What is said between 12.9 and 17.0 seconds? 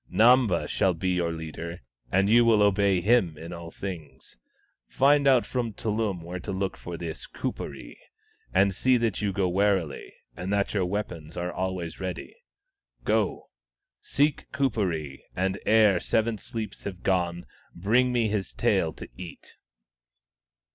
Go; seek Kuperee, and ere seven sleeps